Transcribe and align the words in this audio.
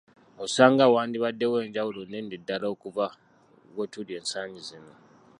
Osanga 0.43 0.83
wandibaddewo 0.93 1.55
enjawulo 1.65 1.99
nnene 2.05 2.35
ddala 2.41 2.65
okuva 2.73 3.05
we 3.75 3.85
tuli 3.93 4.11
ensangi 4.19 4.61
zino. 4.67 4.93